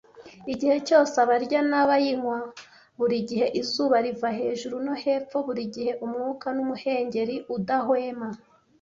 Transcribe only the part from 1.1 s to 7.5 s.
abarya n'abayinywa, burigihe izuba riva hejuru no hepfo, burigihe umwuka numuhengeri